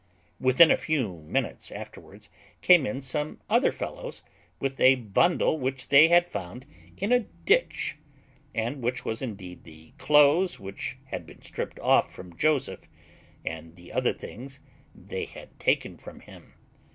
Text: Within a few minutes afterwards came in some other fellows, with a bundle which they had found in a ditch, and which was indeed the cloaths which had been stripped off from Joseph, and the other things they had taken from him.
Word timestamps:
Within 0.39 0.71
a 0.71 0.77
few 0.77 1.19
minutes 1.27 1.71
afterwards 1.71 2.27
came 2.63 2.87
in 2.87 3.01
some 3.01 3.39
other 3.47 3.71
fellows, 3.71 4.23
with 4.59 4.79
a 4.79 4.95
bundle 4.95 5.59
which 5.59 5.89
they 5.89 6.07
had 6.07 6.27
found 6.27 6.65
in 6.97 7.11
a 7.11 7.19
ditch, 7.45 7.97
and 8.55 8.81
which 8.81 9.05
was 9.05 9.21
indeed 9.21 9.63
the 9.63 9.91
cloaths 9.99 10.59
which 10.59 10.97
had 11.05 11.27
been 11.27 11.43
stripped 11.43 11.77
off 11.81 12.11
from 12.11 12.35
Joseph, 12.35 12.89
and 13.45 13.75
the 13.75 13.93
other 13.93 14.11
things 14.11 14.59
they 14.95 15.25
had 15.25 15.59
taken 15.59 15.97
from 15.97 16.21
him. 16.21 16.55